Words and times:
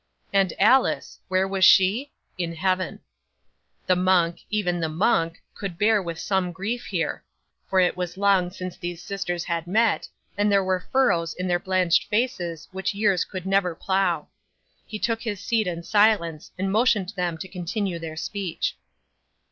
'And 0.33 0.51
Alice 0.59 1.19
where 1.27 1.47
was 1.47 1.63
she? 1.63 2.11
In 2.35 2.55
Heaven. 2.55 3.01
'The 3.85 3.95
monk 3.95 4.39
even 4.49 4.79
the 4.79 4.89
monk 4.89 5.43
could 5.53 5.77
bear 5.77 6.01
with 6.01 6.17
some 6.17 6.51
grief 6.51 6.85
here; 6.85 7.23
for 7.69 7.79
it 7.79 7.95
was 7.95 8.17
long 8.17 8.49
since 8.49 8.75
these 8.75 9.03
sisters 9.03 9.43
had 9.43 9.67
met, 9.67 10.07
and 10.39 10.51
there 10.51 10.63
were 10.63 10.87
furrows 10.91 11.35
in 11.35 11.47
their 11.47 11.59
blanched 11.59 12.09
faces 12.09 12.67
which 12.71 12.95
years 12.95 13.23
could 13.23 13.45
never 13.45 13.75
plough. 13.75 14.27
He 14.87 14.97
took 14.97 15.21
his 15.21 15.39
seat 15.39 15.67
in 15.67 15.83
silence, 15.83 16.49
and 16.57 16.71
motioned 16.71 17.09
them 17.09 17.37
to 17.37 17.47
continue 17.47 17.99
their 17.99 18.17
speech. 18.17 18.75